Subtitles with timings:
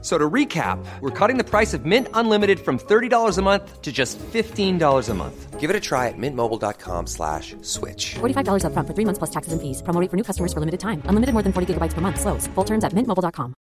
[0.00, 3.90] So to recap, we're cutting the price of Mint Unlimited from $30 a month to
[3.90, 5.58] just $15 a month.
[5.58, 8.14] Give it a try at mintmobile.com slash switch.
[8.20, 9.82] $45 upfront for three months plus taxes and fees.
[9.82, 11.02] Promo rate for new customers for limited time.
[11.10, 12.20] Unlimited more than 40 gigabytes per month.
[12.20, 12.46] Slows.
[12.54, 13.54] Full terms at mintmobile.com.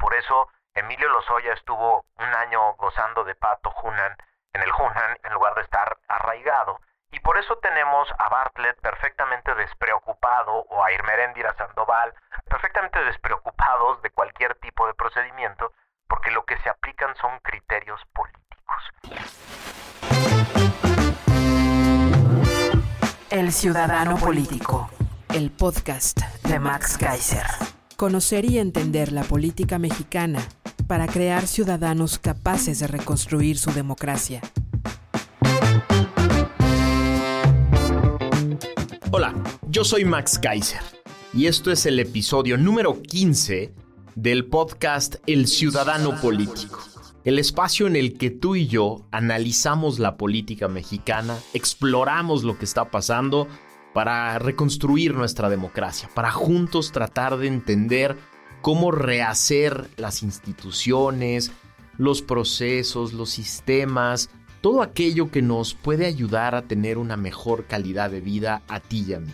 [0.00, 4.16] Por eso, Emilio Lozoya estuvo un año gozando de Pato Hunan
[4.52, 6.80] en el Hunan en lugar de estar arraigado.
[7.12, 12.14] Y por eso tenemos a Bartlett perfectamente despreocupado o a Irmeréndira Sandoval
[12.48, 15.72] perfectamente despreocupados de cualquier tipo de procedimiento
[16.08, 18.40] porque lo que se aplican son criterios políticos.
[23.30, 24.90] El Ciudadano Político,
[25.34, 27.46] el podcast de Max Kaiser.
[27.96, 30.40] Conocer y entender la política mexicana
[30.88, 34.40] para crear ciudadanos capaces de reconstruir su democracia.
[39.12, 39.34] Hola,
[39.68, 40.80] yo soy Max Kaiser
[41.34, 43.74] y esto es el episodio número 15
[44.14, 46.78] del podcast El Ciudadano Político,
[47.24, 52.64] el espacio en el que tú y yo analizamos la política mexicana, exploramos lo que
[52.64, 53.48] está pasando
[53.92, 58.16] para reconstruir nuestra democracia, para juntos tratar de entender
[58.62, 61.50] cómo rehacer las instituciones,
[61.98, 68.10] los procesos, los sistemas, todo aquello que nos puede ayudar a tener una mejor calidad
[68.10, 69.32] de vida a ti y a mí.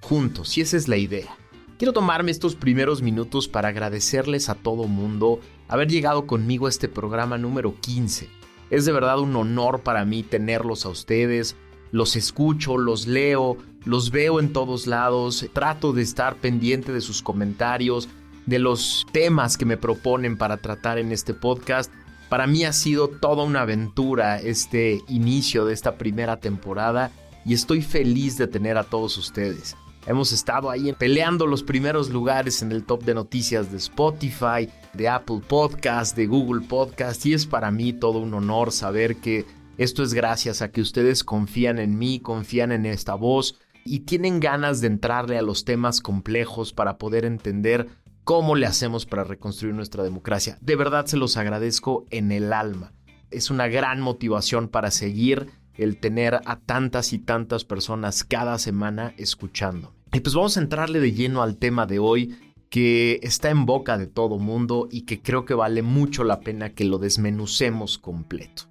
[0.00, 1.36] Juntos, y esa es la idea.
[1.78, 6.88] Quiero tomarme estos primeros minutos para agradecerles a todo mundo haber llegado conmigo a este
[6.88, 8.28] programa número 15.
[8.70, 11.56] Es de verdad un honor para mí tenerlos a ustedes.
[11.90, 15.46] Los escucho, los leo, los veo en todos lados.
[15.52, 18.08] Trato de estar pendiente de sus comentarios,
[18.46, 21.92] de los temas que me proponen para tratar en este podcast.
[22.34, 27.12] Para mí ha sido toda una aventura este inicio de esta primera temporada
[27.44, 29.76] y estoy feliz de tener a todos ustedes.
[30.04, 35.08] Hemos estado ahí peleando los primeros lugares en el top de noticias de Spotify, de
[35.08, 39.46] Apple Podcast, de Google Podcast y es para mí todo un honor saber que
[39.78, 44.40] esto es gracias a que ustedes confían en mí, confían en esta voz y tienen
[44.40, 47.86] ganas de entrarle a los temas complejos para poder entender
[48.24, 50.58] cómo le hacemos para reconstruir nuestra democracia.
[50.60, 52.92] De verdad se los agradezco en el alma.
[53.30, 59.12] Es una gran motivación para seguir el tener a tantas y tantas personas cada semana
[59.18, 59.94] escuchando.
[60.12, 63.98] Y pues vamos a entrarle de lleno al tema de hoy que está en boca
[63.98, 68.64] de todo mundo y que creo que vale mucho la pena que lo desmenucemos completo.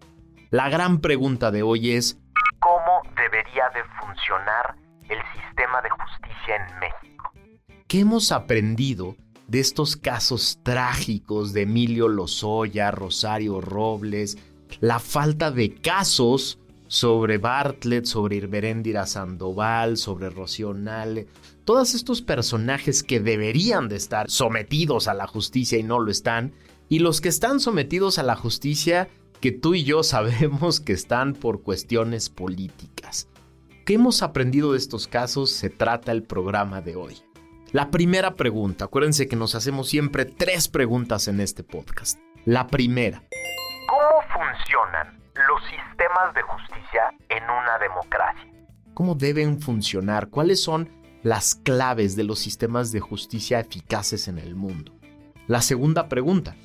[0.50, 2.20] La gran pregunta de hoy es
[2.60, 4.76] ¿Cómo debería de funcionar
[5.10, 7.14] el sistema de justicia en México?
[7.94, 9.16] ¿qué hemos aprendido
[9.48, 14.38] de estos casos trágicos de Emilio Lozoya, Rosario Robles,
[14.80, 21.28] la falta de casos sobre Bartlett, sobre Irmeréndira Sandoval, sobre Rocío Nale,
[21.66, 26.54] todos estos personajes que deberían de estar sometidos a la justicia y no lo están,
[26.90, 29.10] y los que están sometidos a la justicia
[29.42, 33.28] que tú y yo sabemos que están por cuestiones políticas.
[33.86, 35.50] ¿Qué hemos aprendido de estos casos?
[35.52, 37.18] Se trata el programa de hoy.
[37.74, 42.20] La primera pregunta, acuérdense que nos hacemos siempre tres preguntas en este podcast.
[42.46, 43.24] La primera,
[43.88, 48.48] ¿Cómo funcionan los sistemas de justicia en una democracia?
[48.94, 50.30] ¿cómo deben funcionar?
[50.30, 50.88] ¿Cuáles son
[51.24, 54.94] las claves de los sistemas de justicia eficaces en el mundo?
[55.48, 56.56] La segunda pregunta,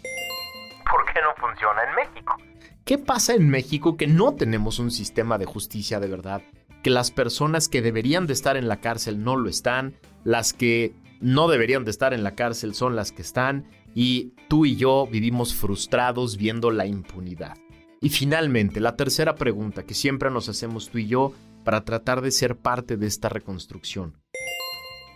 [0.91, 2.37] ¿Por qué no funciona en México?
[2.85, 6.43] ¿qué pasa en México que no tenemos un sistema de justicia de verdad?
[6.83, 10.95] Que las personas que deberían de estar en la cárcel no lo están, las que
[11.21, 15.07] no deberían de estar en la cárcel son las que están y tú y yo
[15.07, 17.57] vivimos frustrados viendo la impunidad.
[18.01, 21.33] Y finalmente, la tercera pregunta que siempre nos hacemos tú y yo
[21.65, 24.17] para tratar de ser parte de esta reconstrucción.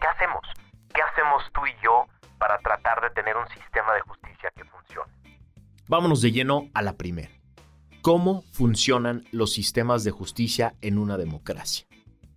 [0.00, 0.43] ¿Qué hacemos?
[0.93, 2.06] ¿Qué hacemos tú y yo
[2.39, 5.12] para tratar de tener un sistema de justicia que funcione?
[5.87, 7.31] Vámonos de lleno a la primera.
[8.02, 11.87] ¿Cómo funcionan los sistemas de justicia en una democracia?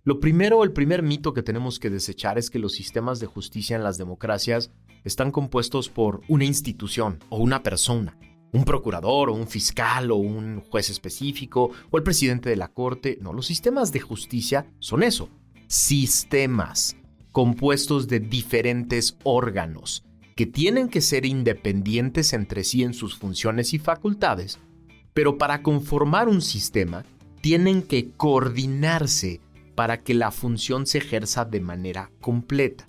[0.04, 3.74] Lo primero, el primer mito que tenemos que desechar es que los sistemas de justicia
[3.74, 4.70] en las democracias
[5.02, 8.16] están compuestos por una institución o una persona,
[8.52, 13.18] un procurador o un fiscal o un juez específico o el presidente de la corte.
[13.20, 15.30] No, los sistemas de justicia son eso,
[15.66, 16.96] sistemas
[17.32, 20.04] compuestos de diferentes órganos
[20.36, 24.60] que tienen que ser independientes entre sí en sus funciones y facultades,
[25.16, 27.02] pero para conformar un sistema
[27.40, 29.40] tienen que coordinarse
[29.74, 32.86] para que la función se ejerza de manera completa.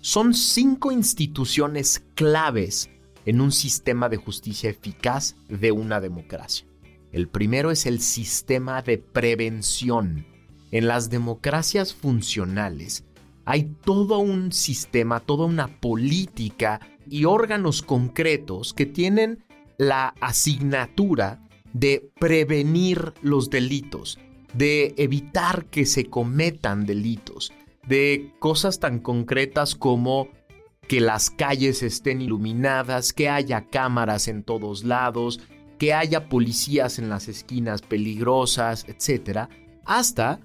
[0.00, 2.90] Son cinco instituciones claves
[3.26, 6.66] en un sistema de justicia eficaz de una democracia.
[7.12, 10.26] El primero es el sistema de prevención.
[10.72, 13.04] En las democracias funcionales
[13.44, 19.44] hay todo un sistema, toda una política y órganos concretos que tienen
[19.76, 24.18] la asignatura de prevenir los delitos,
[24.54, 27.52] de evitar que se cometan delitos,
[27.86, 30.28] de cosas tan concretas como
[30.88, 35.40] que las calles estén iluminadas, que haya cámaras en todos lados,
[35.78, 39.48] que haya policías en las esquinas peligrosas, etc.,
[39.84, 40.40] hasta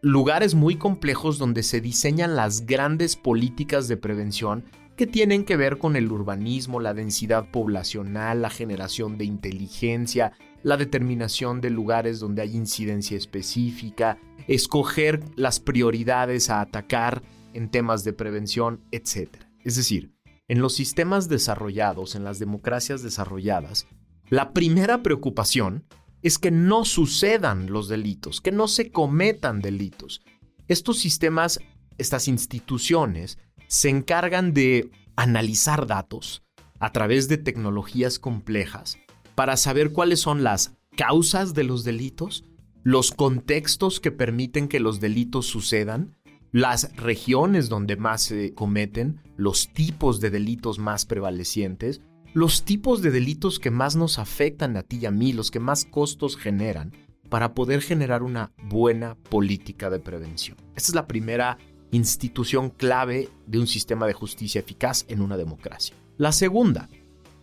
[0.00, 4.64] lugares muy complejos donde se diseñan las grandes políticas de prevención
[4.98, 10.32] que tienen que ver con el urbanismo, la densidad poblacional, la generación de inteligencia,
[10.64, 14.18] la determinación de lugares donde hay incidencia específica,
[14.48, 17.22] escoger las prioridades a atacar
[17.54, 19.36] en temas de prevención, etc.
[19.62, 20.10] Es decir,
[20.48, 23.86] en los sistemas desarrollados, en las democracias desarrolladas,
[24.30, 25.84] la primera preocupación
[26.22, 30.22] es que no sucedan los delitos, que no se cometan delitos.
[30.66, 31.60] Estos sistemas,
[31.98, 36.42] estas instituciones, se encargan de analizar datos
[36.80, 38.98] a través de tecnologías complejas
[39.34, 42.44] para saber cuáles son las causas de los delitos,
[42.82, 46.16] los contextos que permiten que los delitos sucedan,
[46.50, 52.00] las regiones donde más se cometen, los tipos de delitos más prevalecientes,
[52.32, 55.60] los tipos de delitos que más nos afectan a ti y a mí, los que
[55.60, 56.92] más costos generan,
[57.28, 60.56] para poder generar una buena política de prevención.
[60.74, 61.58] Esta es la primera
[61.90, 65.96] institución clave de un sistema de justicia eficaz en una democracia.
[66.16, 66.88] La segunda,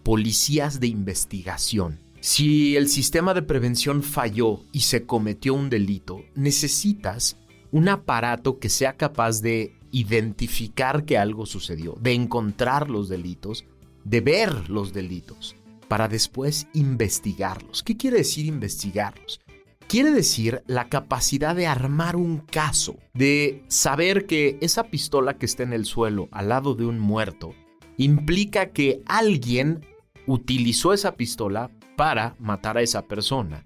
[0.04, 2.00] policías de investigación.
[2.20, 7.38] Si el sistema de prevención falló y se cometió un delito, necesitas
[7.72, 13.66] un aparato que sea capaz de identificar que algo sucedió, de encontrar los delitos,
[14.04, 15.56] de ver los delitos,
[15.88, 17.84] para después investigarlos.
[17.84, 19.40] ¿Qué quiere decir investigarlos?
[19.88, 25.62] Quiere decir la capacidad de armar un caso, de saber que esa pistola que está
[25.62, 27.54] en el suelo al lado de un muerto
[27.98, 29.86] implica que alguien
[30.26, 33.64] utilizó esa pistola para matar a esa persona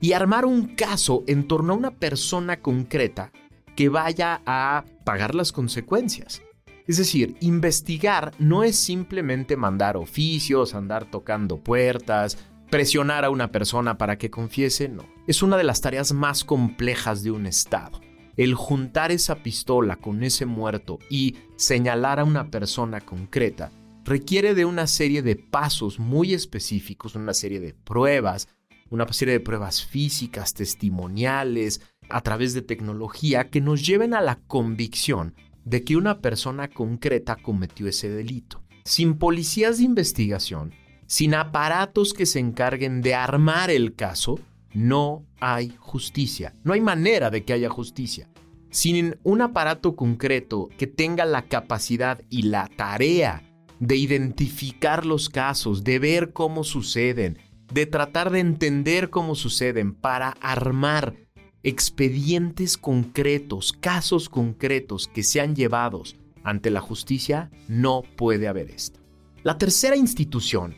[0.00, 3.32] y armar un caso en torno a una persona concreta
[3.76, 6.42] que vaya a pagar las consecuencias.
[6.86, 12.36] Es decir, investigar no es simplemente mandar oficios, andar tocando puertas,
[12.70, 15.04] presionar a una persona para que confiese, no.
[15.26, 18.00] Es una de las tareas más complejas de un Estado.
[18.36, 23.70] El juntar esa pistola con ese muerto y señalar a una persona concreta
[24.04, 28.48] requiere de una serie de pasos muy específicos, una serie de pruebas,
[28.88, 34.36] una serie de pruebas físicas, testimoniales, a través de tecnología que nos lleven a la
[34.46, 35.34] convicción
[35.64, 38.62] de que una persona concreta cometió ese delito.
[38.84, 40.72] Sin policías de investigación,
[41.10, 44.38] sin aparatos que se encarguen de armar el caso,
[44.72, 46.54] no hay justicia.
[46.62, 48.30] No hay manera de que haya justicia.
[48.70, 53.42] Sin un aparato concreto que tenga la capacidad y la tarea
[53.80, 57.38] de identificar los casos, de ver cómo suceden,
[57.74, 61.16] de tratar de entender cómo suceden para armar
[61.64, 66.14] expedientes concretos, casos concretos que sean llevados
[66.44, 69.00] ante la justicia, no puede haber esto.
[69.42, 70.76] La tercera institución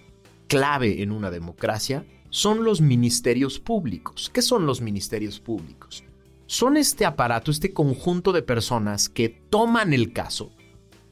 [0.52, 4.30] clave en una democracia son los ministerios públicos.
[4.35, 6.04] ¿Qué son los ministerios públicos?
[6.44, 10.52] Son este aparato, este conjunto de personas que toman el caso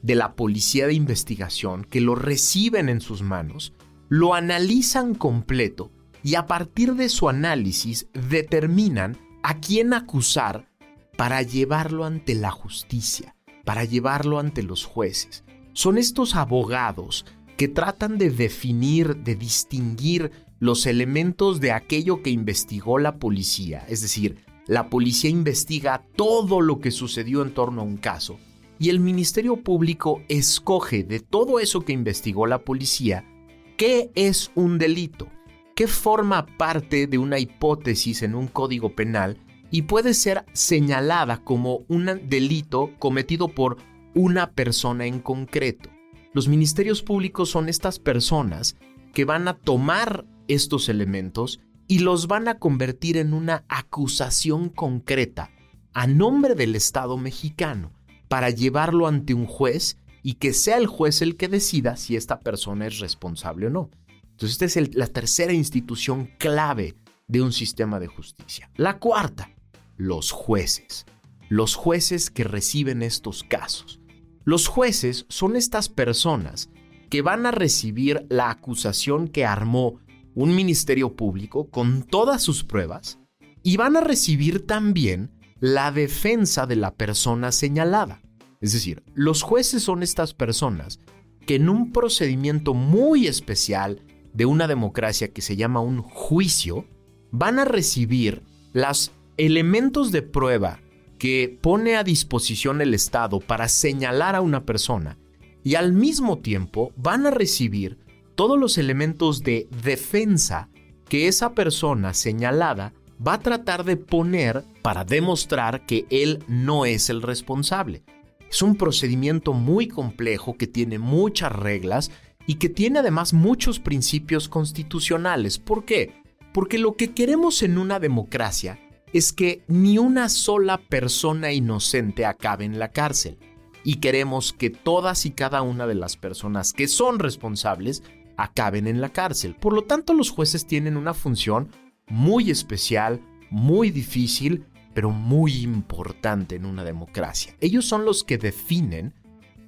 [0.03, 3.73] de la policía de investigación, que lo reciben en sus manos,
[4.09, 10.69] lo analizan completo y a partir de su análisis determinan a quién acusar
[11.17, 15.43] para llevarlo ante la justicia, para llevarlo ante los jueces.
[15.73, 17.25] Son estos abogados
[17.61, 23.85] que tratan de definir, de distinguir los elementos de aquello que investigó la policía.
[23.87, 28.39] Es decir, la policía investiga todo lo que sucedió en torno a un caso
[28.79, 33.31] y el Ministerio Público escoge de todo eso que investigó la policía
[33.77, 35.27] qué es un delito,
[35.75, 39.37] qué forma parte de una hipótesis en un código penal
[39.69, 43.77] y puede ser señalada como un delito cometido por
[44.15, 45.91] una persona en concreto.
[46.33, 48.77] Los ministerios públicos son estas personas
[49.13, 55.51] que van a tomar estos elementos y los van a convertir en una acusación concreta
[55.93, 57.91] a nombre del Estado mexicano
[58.29, 62.39] para llevarlo ante un juez y que sea el juez el que decida si esta
[62.39, 63.89] persona es responsable o no.
[64.23, 66.95] Entonces, esta es la tercera institución clave
[67.27, 68.71] de un sistema de justicia.
[68.75, 69.51] La cuarta,
[69.97, 71.05] los jueces.
[71.49, 74.00] Los jueces que reciben estos casos.
[74.43, 76.69] Los jueces son estas personas
[77.09, 79.99] que van a recibir la acusación que armó
[80.33, 83.19] un ministerio público con todas sus pruebas
[83.63, 88.21] y van a recibir también la defensa de la persona señalada.
[88.61, 90.99] Es decir, los jueces son estas personas
[91.45, 96.85] que en un procedimiento muy especial de una democracia que se llama un juicio,
[97.31, 98.43] van a recibir
[98.73, 100.79] los elementos de prueba
[101.21, 105.19] que pone a disposición el Estado para señalar a una persona
[105.63, 107.99] y al mismo tiempo van a recibir
[108.33, 110.69] todos los elementos de defensa
[111.07, 112.93] que esa persona señalada
[113.25, 118.01] va a tratar de poner para demostrar que él no es el responsable.
[118.49, 122.09] Es un procedimiento muy complejo que tiene muchas reglas
[122.47, 125.59] y que tiene además muchos principios constitucionales.
[125.59, 126.15] ¿Por qué?
[126.51, 128.79] Porque lo que queremos en una democracia
[129.13, 133.37] es que ni una sola persona inocente acabe en la cárcel.
[133.83, 138.03] Y queremos que todas y cada una de las personas que son responsables
[138.37, 139.55] acaben en la cárcel.
[139.55, 141.69] Por lo tanto, los jueces tienen una función
[142.07, 147.55] muy especial, muy difícil, pero muy importante en una democracia.
[147.59, 149.13] Ellos son los que definen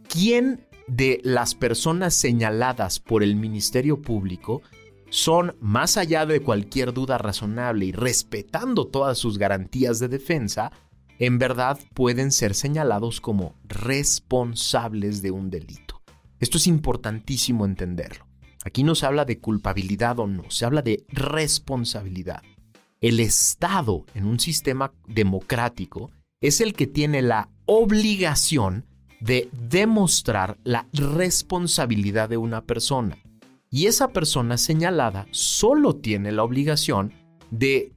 [0.07, 4.61] quién de las personas señaladas por el Ministerio Público
[5.13, 10.71] son, más allá de cualquier duda razonable y respetando todas sus garantías de defensa,
[11.19, 16.01] en verdad pueden ser señalados como responsables de un delito.
[16.39, 18.25] Esto es importantísimo entenderlo.
[18.65, 22.41] Aquí no se habla de culpabilidad o no, se habla de responsabilidad.
[22.99, 26.09] El Estado en un sistema democrático
[26.41, 28.87] es el que tiene la obligación
[29.19, 33.22] de demostrar la responsabilidad de una persona.
[33.73, 37.11] Y esa persona señalada solo tiene la obligación
[37.49, 37.91] de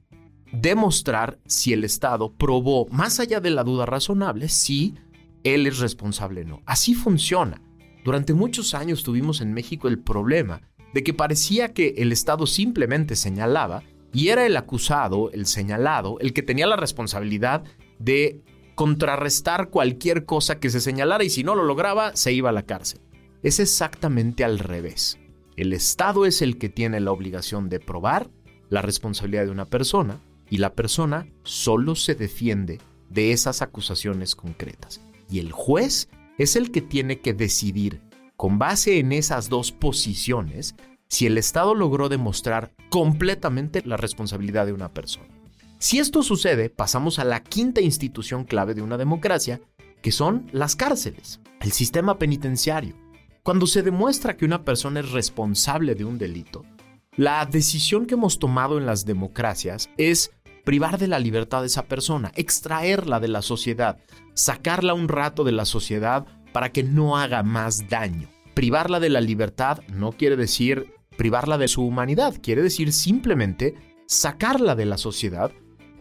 [0.51, 4.95] demostrar si el Estado probó, más allá de la duda razonable, si
[5.43, 6.61] él es responsable o no.
[6.65, 7.61] Así funciona.
[8.03, 10.63] Durante muchos años tuvimos en México el problema
[10.95, 16.33] de que parecía que el Estado simplemente señalaba y era el acusado, el señalado, el
[16.33, 17.63] que tenía la responsabilidad
[17.99, 18.41] de
[18.73, 22.65] contrarrestar cualquier cosa que se señalara y si no lo lograba se iba a la
[22.65, 22.99] cárcel.
[23.43, 25.19] Es exactamente al revés.
[25.57, 28.29] El Estado es el que tiene la obligación de probar
[28.69, 30.21] la responsabilidad de una persona
[30.51, 35.01] y la persona solo se defiende de esas acusaciones concretas.
[35.31, 38.01] Y el juez es el que tiene que decidir,
[38.35, 40.75] con base en esas dos posiciones,
[41.07, 45.27] si el Estado logró demostrar completamente la responsabilidad de una persona.
[45.79, 49.59] Si esto sucede, pasamos a la quinta institución clave de una democracia,
[50.03, 53.06] que son las cárceles, el sistema penitenciario.
[53.47, 56.65] Cuando se demuestra que una persona es responsable de un delito,
[57.15, 60.31] la decisión que hemos tomado en las democracias es
[60.65, 63.99] privar de la libertad a esa persona, extraerla de la sociedad,
[64.33, 68.27] sacarla un rato de la sociedad para que no haga más daño.
[68.53, 73.75] Privarla de la libertad no quiere decir privarla de su humanidad, quiere decir simplemente
[74.07, 75.53] sacarla de la sociedad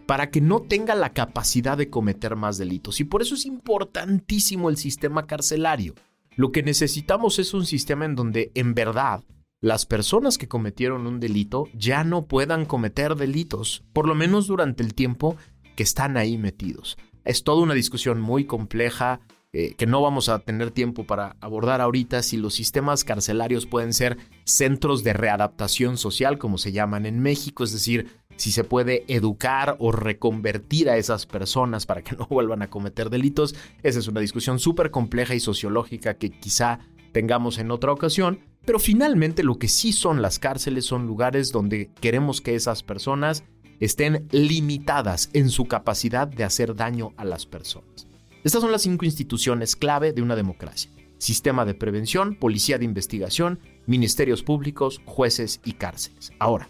[0.06, 2.98] para que no tenga la capacidad de cometer más delitos.
[2.98, 5.94] Y por eso es importantísimo el sistema carcelario.
[6.36, 9.24] Lo que necesitamos es un sistema en donde en verdad
[9.62, 14.82] las personas que cometieron un delito ya no puedan cometer delitos, por lo menos durante
[14.82, 15.36] el tiempo
[15.76, 16.98] que están ahí metidos.
[17.24, 19.20] Es toda una discusión muy compleja
[19.54, 23.94] eh, que no vamos a tener tiempo para abordar ahorita si los sistemas carcelarios pueden
[23.94, 29.04] ser centros de readaptación social, como se llaman en México, es decir, si se puede
[29.08, 33.54] educar o reconvertir a esas personas para que no vuelvan a cometer delitos.
[33.82, 36.80] Esa es una discusión súper compleja y sociológica que quizá
[37.12, 41.90] tengamos en otra ocasión, pero finalmente lo que sí son las cárceles son lugares donde
[42.00, 43.44] queremos que esas personas
[43.80, 48.06] estén limitadas en su capacidad de hacer daño a las personas.
[48.44, 50.90] Estas son las cinco instituciones clave de una democracia.
[51.18, 56.32] Sistema de prevención, policía de investigación, ministerios públicos, jueces y cárceles.
[56.38, 56.68] Ahora,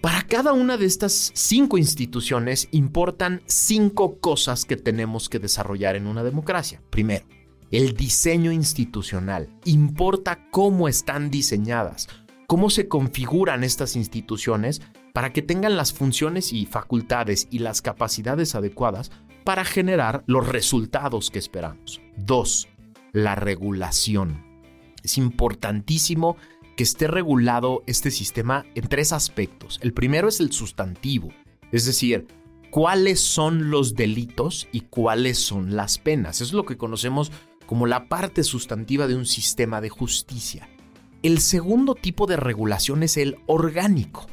[0.00, 6.06] para cada una de estas cinco instituciones importan cinco cosas que tenemos que desarrollar en
[6.06, 6.80] una democracia.
[6.90, 7.26] Primero,
[7.70, 9.48] el diseño institucional.
[9.64, 12.08] Importa cómo están diseñadas,
[12.46, 18.54] cómo se configuran estas instituciones para que tengan las funciones y facultades y las capacidades
[18.54, 19.10] adecuadas
[19.44, 22.00] para generar los resultados que esperamos.
[22.16, 22.68] Dos,
[23.12, 24.44] la regulación.
[25.02, 26.36] Es importantísimo
[26.78, 29.80] que esté regulado este sistema en tres aspectos.
[29.82, 31.30] El primero es el sustantivo,
[31.72, 32.28] es decir,
[32.70, 36.40] cuáles son los delitos y cuáles son las penas.
[36.40, 37.32] Es lo que conocemos
[37.66, 40.68] como la parte sustantiva de un sistema de justicia.
[41.24, 44.28] El segundo tipo de regulación es el orgánico.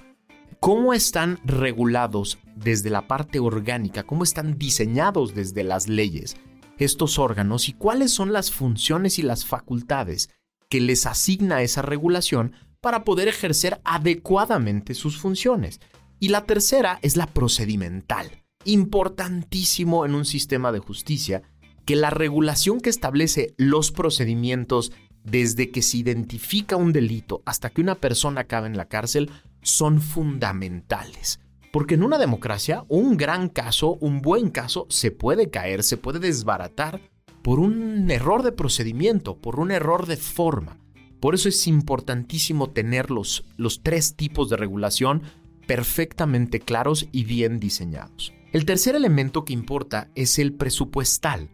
[0.60, 4.04] ¿Cómo están regulados desde la parte orgánica?
[4.04, 6.38] ¿Cómo están diseñados desde las leyes?
[6.78, 10.30] estos órganos y cuáles son las funciones y las facultades
[10.69, 15.79] que les asigna esa regulación para poder ejercer adecuadamente sus funciones.
[16.19, 21.43] Y la tercera es la procedimental, importantísimo en un sistema de justicia,
[21.86, 24.91] que la regulación que establece los procedimientos
[25.24, 29.31] desde que se identifica un delito hasta que una persona acaba en la cárcel
[29.62, 31.39] son fundamentales.
[31.72, 36.19] Porque en una democracia, un gran caso, un buen caso, se puede caer, se puede
[36.19, 37.01] desbaratar
[37.46, 40.80] por un error de procedimiento, por un error de forma.
[41.20, 45.22] Por eso es importantísimo tener los, los tres tipos de regulación
[45.68, 48.34] perfectamente claros y bien diseñados.
[48.52, 51.52] El tercer elemento que importa es el presupuestal.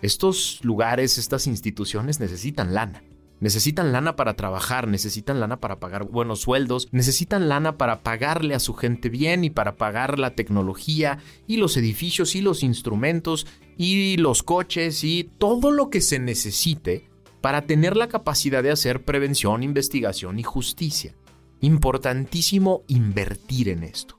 [0.00, 3.02] Estos lugares, estas instituciones necesitan lana.
[3.40, 8.60] Necesitan lana para trabajar, necesitan lana para pagar buenos sueldos, necesitan lana para pagarle a
[8.60, 14.16] su gente bien y para pagar la tecnología y los edificios y los instrumentos y
[14.16, 17.08] los coches y todo lo que se necesite
[17.40, 21.14] para tener la capacidad de hacer prevención, investigación y justicia.
[21.60, 24.18] Importantísimo invertir en esto.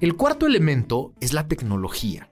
[0.00, 2.30] El cuarto elemento es la tecnología.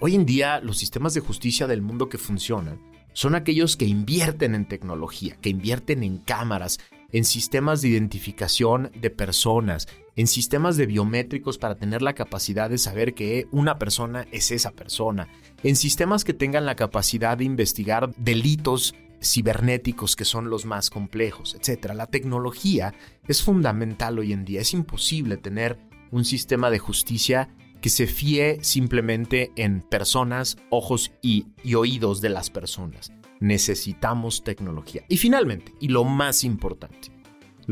[0.00, 2.80] Hoy en día los sistemas de justicia del mundo que funcionan
[3.14, 9.10] son aquellos que invierten en tecnología, que invierten en cámaras, en sistemas de identificación de
[9.10, 14.50] personas, en sistemas de biométricos para tener la capacidad de saber que una persona es
[14.50, 15.28] esa persona,
[15.62, 21.54] en sistemas que tengan la capacidad de investigar delitos cibernéticos que son los más complejos,
[21.54, 21.92] etc.
[21.94, 22.94] La tecnología
[23.26, 24.60] es fundamental hoy en día.
[24.60, 25.78] Es imposible tener
[26.10, 27.48] un sistema de justicia
[27.80, 33.12] que se fíe simplemente en personas, ojos y, oídos de las personas.
[33.40, 35.02] Necesitamos tecnología.
[35.08, 37.11] Y finalmente, y lo más importante,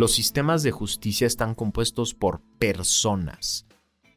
[0.00, 3.66] los sistemas de justicia están compuestos por personas.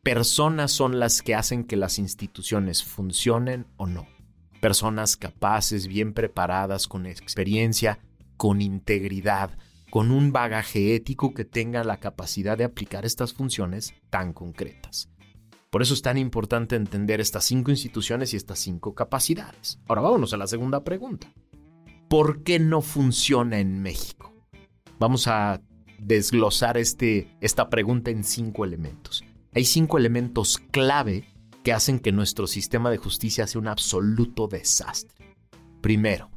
[0.02, 4.08] Personas son las que hacen que las instituciones funcionen o no.
[4.62, 8.00] Personas capaces, bien preparadas, con experiencia,
[8.38, 9.58] con integridad,
[9.92, 15.10] con un bagaje ético que tenga la capacidad de aplicar estas funciones tan concretas.
[15.70, 19.82] Por eso es tan importante entender estas cinco instituciones y estas cinco capacidades.
[19.90, 21.34] Ahora vámonos a la segunda pregunta.
[22.08, 24.34] ¿Por qué no funciona en México?
[24.98, 25.60] Vamos a
[26.06, 29.24] desglosar este, esta pregunta en cinco elementos.
[29.54, 31.26] Hay cinco elementos clave
[31.64, 35.36] que hacen que nuestro sistema de justicia sea un absoluto desastre.
[35.82, 36.30] Primero,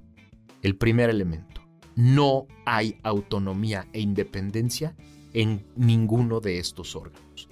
[0.62, 1.62] el primer elemento,
[1.94, 4.96] no hay autonomía e independencia
[5.32, 7.48] en ninguno de estos órganos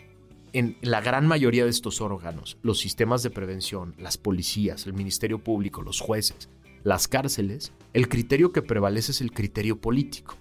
[0.55, 5.43] en la gran mayoría de estos órganos, los sistemas de prevención, las policías, el Ministerio
[5.43, 6.49] Público, los jueces,
[6.85, 10.37] las cárceles, el criterio que prevalece es el criterio político.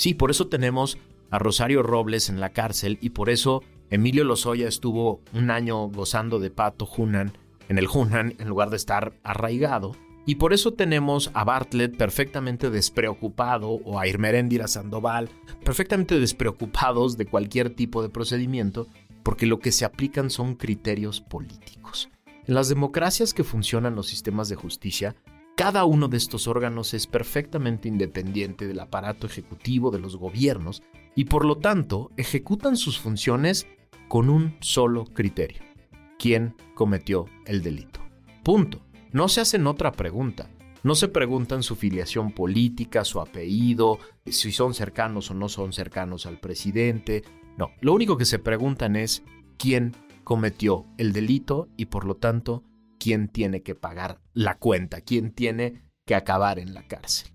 [0.00, 0.96] Sí, por eso tenemos
[1.30, 6.38] a Rosario Robles en la cárcel y por eso Emilio Lozoya estuvo un año gozando
[6.38, 7.36] de pato Hunan
[7.68, 9.94] en el Hunan en lugar de estar arraigado.
[10.24, 15.28] Y por eso tenemos a Bartlett perfectamente despreocupado o a Irmeréndira Sandoval
[15.62, 18.86] perfectamente despreocupados de cualquier tipo de procedimiento
[19.22, 22.08] porque lo que se aplican son criterios políticos.
[22.46, 25.14] En las democracias que funcionan los sistemas de justicia,
[25.60, 30.82] cada uno de estos órganos es perfectamente independiente del aparato ejecutivo de los gobiernos
[31.14, 33.66] y por lo tanto ejecutan sus funciones
[34.08, 35.60] con un solo criterio.
[36.18, 38.00] ¿Quién cometió el delito?
[38.42, 38.80] Punto.
[39.12, 40.48] No se hacen otra pregunta.
[40.82, 46.24] No se preguntan su filiación política, su apellido, si son cercanos o no son cercanos
[46.24, 47.22] al presidente,
[47.58, 49.24] no, lo único que se preguntan es
[49.58, 49.92] quién
[50.24, 52.64] cometió el delito y por lo tanto
[53.00, 57.32] quién tiene que pagar la cuenta, quién tiene que acabar en la cárcel.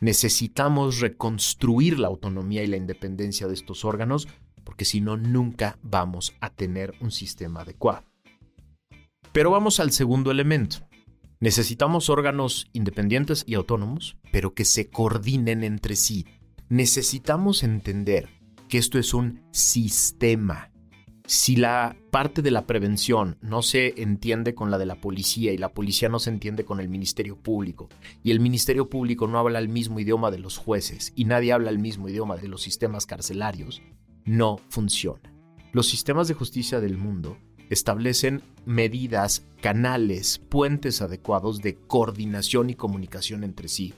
[0.00, 4.28] Necesitamos reconstruir la autonomía y la independencia de estos órganos
[4.62, 8.04] porque si no nunca vamos a tener un sistema adecuado.
[9.32, 10.86] Pero vamos al segundo elemento.
[11.38, 16.26] Necesitamos órganos independientes y autónomos, pero que se coordinen entre sí.
[16.68, 18.28] Necesitamos entender
[18.68, 20.72] que esto es un sistema.
[21.26, 25.58] Si la parte de la prevención no se entiende con la de la policía y
[25.58, 27.88] la policía no se entiende con el Ministerio Público
[28.22, 31.70] y el Ministerio Público no habla el mismo idioma de los jueces y nadie habla
[31.70, 33.82] el mismo idioma de los sistemas carcelarios,
[34.24, 35.34] no funciona.
[35.72, 37.38] Los sistemas de justicia del mundo
[37.70, 43.94] establecen medidas, canales, puentes adecuados de coordinación y comunicación entre sí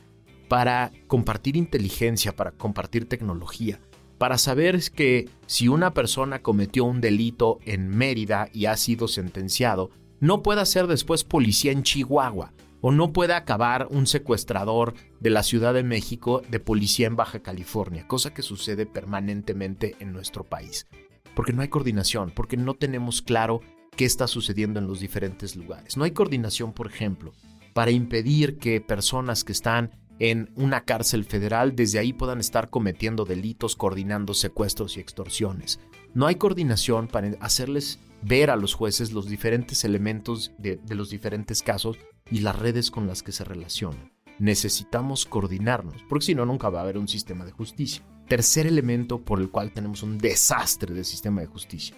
[0.49, 3.81] para compartir inteligencia, para compartir tecnología,
[4.19, 9.91] para saber que si una persona cometió un delito en Mérida y ha sido sentenciado,
[10.21, 15.43] no pueda ser después policía en Chihuahua o no pueda acabar un secuestrador de la
[15.43, 20.87] Ciudad de México de policía en Baja California, cosa que sucede permanentemente en nuestro país.
[21.35, 23.61] Porque no hay coordinación, porque no tenemos claro
[23.97, 25.97] qué está sucediendo en los diferentes lugares.
[25.97, 27.33] No hay coordinación, por ejemplo,
[27.75, 33.25] para impedir que personas que están en una cárcel federal desde ahí puedan estar cometiendo
[33.25, 35.81] delitos, coordinando secuestros y extorsiones.
[36.15, 41.63] No hay coordinación para hacerles ver a los jueces los diferentes elementos de, los diferentes
[41.63, 41.99] casos
[42.31, 44.13] y las redes con las que se relacionan.
[44.39, 48.05] Necesitamos coordinarnos, porque si no, nunca va a haber un sistema de justicia.
[48.29, 51.97] Tercer elemento por el cual tenemos un desastre de sistema de justicia.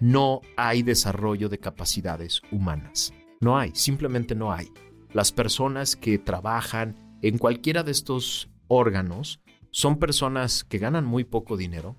[0.00, 3.12] No hay desarrollo de capacidades humanas.
[3.40, 4.70] No hay, simplemente no hay.
[5.12, 11.56] Las personas que trabajan en cualquiera de estos órganos son personas que ganan muy poco
[11.56, 11.96] dinero,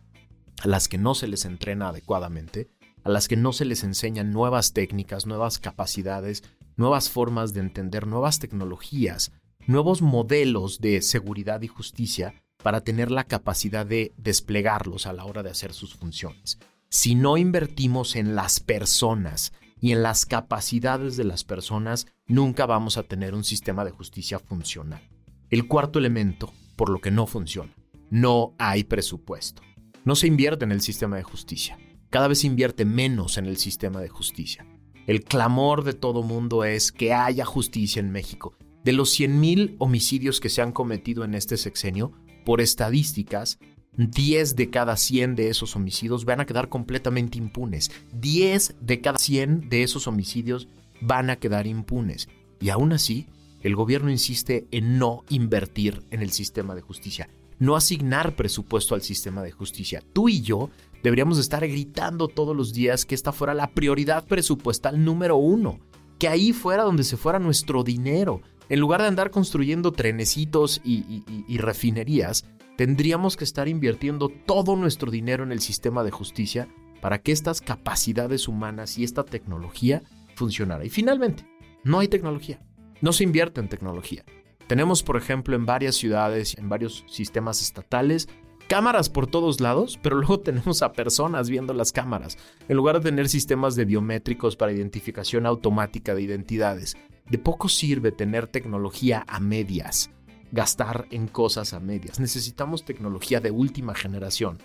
[0.62, 2.70] a las que no se les entrena adecuadamente,
[3.04, 6.44] a las que no se les enseñan nuevas técnicas, nuevas capacidades,
[6.76, 9.32] nuevas formas de entender, nuevas tecnologías,
[9.68, 15.44] nuevos modelos de seguridad y justicia para tener la capacidad de desplegarlos a la hora
[15.44, 16.60] de hacer sus funciones.
[16.90, 22.98] Si no invertimos en las personas y en las capacidades de las personas, nunca vamos
[22.98, 25.02] a tener un sistema de justicia funcional.
[25.50, 27.74] El cuarto elemento, por lo que no funciona,
[28.10, 29.62] no hay presupuesto.
[30.06, 31.78] No se invierte en el sistema de justicia.
[32.10, 34.66] Cada vez se invierte menos en el sistema de justicia.
[35.08, 38.56] El clamor de todo mundo es que haya justicia en México.
[38.84, 42.12] De los 100.000 homicidios que se han cometido en este sexenio,
[42.46, 43.60] por estadísticas,
[44.00, 47.92] 10 de cada 100 de esos homicidios van a quedar completamente impunes.
[48.14, 50.70] 10 de cada 100 de esos homicidios
[51.02, 52.30] van a quedar impunes.
[52.62, 53.28] Y aún así,
[53.62, 59.02] el gobierno insiste en no invertir en el sistema de justicia, no asignar presupuesto al
[59.02, 60.02] sistema de justicia.
[60.14, 60.70] Tú y yo
[61.04, 65.78] deberíamos estar gritando todos los días que esta fuera la prioridad presupuestal número uno,
[66.20, 68.42] que ahí fuera donde se fuera nuestro dinero.
[68.70, 72.46] En lugar de andar construyendo trenecitos y, y refinerías,
[72.80, 76.70] tendríamos que estar invirtiendo todo nuestro dinero en el sistema de justicia
[77.02, 80.02] para que estas capacidades humanas y esta tecnología
[80.34, 80.86] funcionara.
[80.86, 81.46] Y finalmente,
[81.84, 82.62] no hay tecnología.
[83.02, 84.24] No se invierte en tecnología.
[84.68, 88.30] Tenemos, por ejemplo, en varias ciudades, en varios sistemas estatales,
[88.70, 92.38] cámaras por todos lados, pero luego tenemos a personas viendo las cámaras,
[92.70, 96.96] en lugar de tener sistemas de biométricos para identificación automática de identidades.
[97.30, 100.12] De poco sirve tener tecnología a medias
[100.52, 102.20] gastar en cosas a medias.
[102.20, 104.58] Necesitamos tecnología de última generación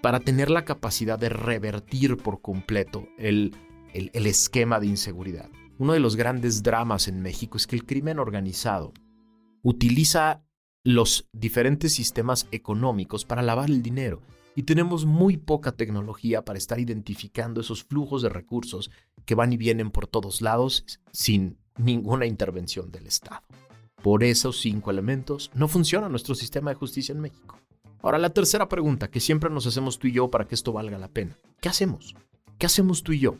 [0.00, 3.54] para tener la capacidad de revertir por completo el,
[3.92, 5.48] el, esquema de inseguridad.
[5.78, 8.92] Uno de los grandes dramas en México es que el crimen organizado
[9.62, 10.42] utiliza
[10.84, 14.20] los diferentes sistemas económicos para lavar el dinero
[14.56, 18.90] y tenemos muy poca tecnología para estar identificando esos flujos de recursos
[19.24, 23.42] que van y vienen por todos lados sin ninguna intervención del Estado.
[24.02, 27.58] Por esos cinco elementos no funciona nuestro sistema de justicia en México.
[28.02, 30.98] Ahora, la tercera pregunta que siempre nos hacemos tú y yo para que esto valga
[30.98, 31.38] la pena.
[31.60, 32.16] ¿Qué hacemos?
[32.58, 33.36] ¿Qué hacemos tú y yo?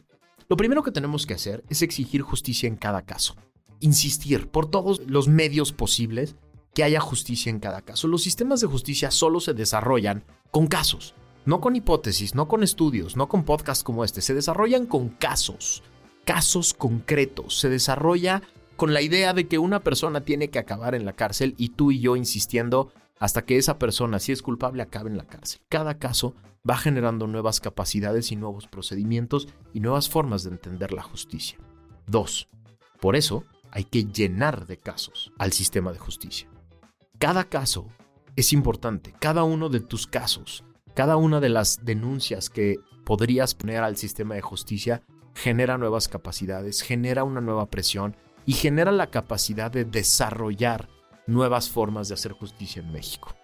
[0.48, 3.34] Lo primero que tenemos que hacer es exigir justicia en cada caso.
[3.80, 6.36] Insistir por todos los medios posibles
[6.74, 8.06] que haya justicia en cada caso.
[8.06, 13.16] Los sistemas de justicia solo se desarrollan con casos, no con hipótesis, no con estudios,
[13.16, 14.20] no con podcasts como este.
[14.20, 15.82] Se desarrollan con casos,
[16.24, 17.58] casos concretos.
[17.58, 18.42] Se desarrolla
[18.76, 21.90] con la idea de que una persona tiene que acabar en la cárcel y tú
[21.90, 25.60] y yo insistiendo hasta que esa persona, si es culpable, acabe en la cárcel.
[25.68, 26.34] Cada caso
[26.68, 31.58] va generando nuevas capacidades y nuevos procedimientos y nuevas formas de entender la justicia.
[32.06, 32.48] Dos,
[33.00, 36.48] por eso hay que llenar de casos al sistema de justicia.
[37.18, 37.86] Cada caso
[38.36, 43.82] es importante, cada uno de tus casos, cada una de las denuncias que podrías poner
[43.82, 45.02] al sistema de justicia
[45.34, 50.88] genera nuevas capacidades, genera una nueva presión y genera la capacidad de desarrollar
[51.26, 53.34] nuevas formas de hacer justicia en México.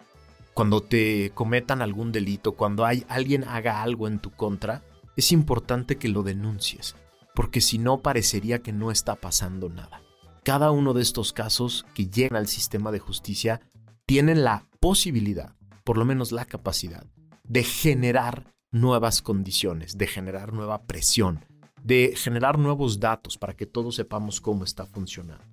[0.53, 4.83] Cuando te cometan algún delito, cuando hay, alguien haga algo en tu contra,
[5.15, 6.95] es importante que lo denuncies,
[7.33, 10.01] porque si no parecería que no está pasando nada.
[10.43, 13.61] Cada uno de estos casos que llegan al sistema de justicia
[14.05, 17.05] tienen la posibilidad, por lo menos la capacidad,
[17.43, 21.45] de generar nuevas condiciones, de generar nueva presión,
[21.83, 25.43] de generar nuevos datos para que todos sepamos cómo está funcionando.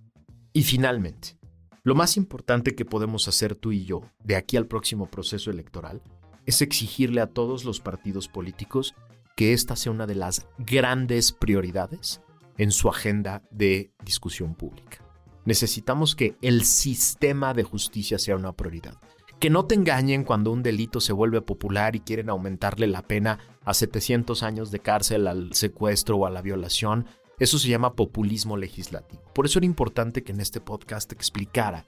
[0.52, 1.38] Y finalmente,
[1.82, 6.02] lo más importante que podemos hacer tú y yo de aquí al próximo proceso electoral
[6.46, 8.94] es exigirle a todos los partidos políticos
[9.36, 12.20] que esta sea una de las grandes prioridades
[12.58, 14.98] en su agenda de discusión pública.
[15.44, 18.98] Necesitamos que el sistema de justicia sea una prioridad
[19.38, 23.38] que no te engañen cuando un delito se vuelve popular y quieren aumentarle la pena
[23.66, 27.06] a 700 años de cárcel al secuestro o a la violación.
[27.38, 29.22] Eso se llama populismo legislativo.
[29.34, 31.84] Por eso era importante que en este podcast explicara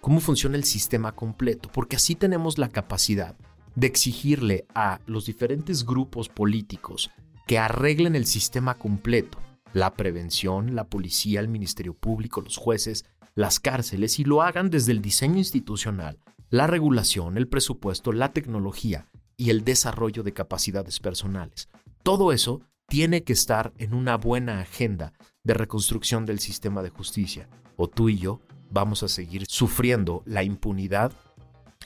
[0.00, 3.34] cómo funciona el sistema completo, porque así tenemos la capacidad
[3.74, 7.10] de exigirle a los diferentes grupos políticos
[7.46, 9.38] que arreglen el sistema completo,
[9.72, 14.92] la prevención, la policía, el Ministerio Público, los jueces, las cárceles y lo hagan desde
[14.92, 16.18] el diseño institucional,
[16.50, 21.68] la regulación, el presupuesto, la tecnología y el desarrollo de capacidades personales.
[22.02, 25.12] Todo eso tiene que estar en una buena agenda
[25.44, 28.40] de reconstrucción del sistema de justicia, o tú y yo
[28.70, 31.12] vamos a seguir sufriendo la impunidad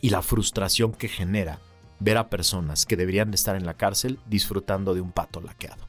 [0.01, 1.61] y la frustración que genera
[2.01, 5.87] ver a personas que deberían de estar en la cárcel disfrutando de un pato laqueado.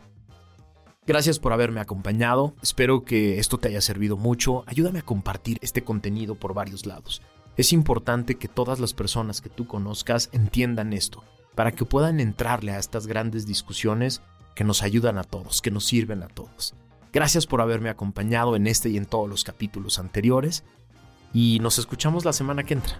[1.06, 5.84] Gracias por haberme acompañado, espero que esto te haya servido mucho, ayúdame a compartir este
[5.84, 7.22] contenido por varios lados.
[7.56, 11.24] Es importante que todas las personas que tú conozcas entiendan esto,
[11.58, 14.22] para que puedan entrarle a estas grandes discusiones
[14.54, 16.76] que nos ayudan a todos, que nos sirven a todos.
[17.12, 20.63] Gracias por haberme acompañado en este y en todos los capítulos anteriores
[21.34, 23.00] y nos escuchamos la semana que entra.